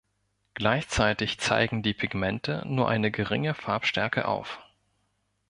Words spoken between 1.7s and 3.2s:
die Pigmente nur eine